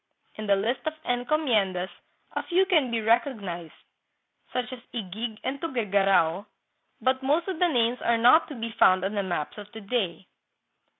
[0.35, 1.91] In the list of encomiendas
[2.31, 3.83] a few can be recog nized,
[4.51, 6.47] such as Yguig and Tuguegarao,
[7.01, 10.25] but most of the names are not to be found on maps of to day.